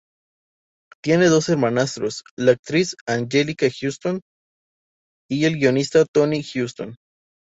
[1.03, 4.19] Tiene dos hermanastros, la actriz Anjelica Huston
[5.29, 6.95] y el guionista Tony Huston.